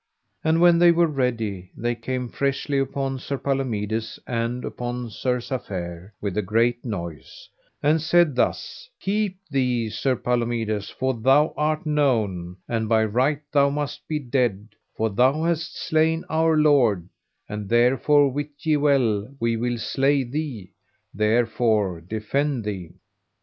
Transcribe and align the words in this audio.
And 0.43 0.59
when 0.59 0.79
they 0.79 0.91
were 0.91 1.05
ready 1.05 1.69
they 1.77 1.93
came 1.93 2.27
freshly 2.27 2.79
upon 2.79 3.19
Sir 3.19 3.37
Palomides 3.37 4.17
and 4.25 4.65
upon 4.65 5.11
Sir 5.11 5.37
Safere 5.37 6.09
with 6.19 6.35
a 6.35 6.41
great 6.41 6.83
noise, 6.83 7.47
and 7.83 8.01
said 8.01 8.35
thus: 8.35 8.89
Keep 8.99 9.37
thee, 9.51 9.91
Sir 9.91 10.15
Palomides, 10.15 10.89
for 10.89 11.13
thou 11.13 11.53
art 11.55 11.85
known, 11.85 12.57
and 12.67 12.89
by 12.89 13.05
right 13.05 13.43
thou 13.51 13.69
must 13.69 14.07
be 14.07 14.17
dead, 14.17 14.69
for 14.97 15.11
thou 15.11 15.43
hast 15.43 15.77
slain 15.79 16.25
our 16.31 16.57
lord; 16.57 17.07
and 17.47 17.69
therefore 17.69 18.27
wit 18.31 18.49
ye 18.65 18.77
well 18.77 19.31
we 19.39 19.55
will 19.55 19.77
slay 19.77 20.23
thee, 20.23 20.73
therefore 21.13 22.01
defend 22.01 22.63
thee. 22.63 22.95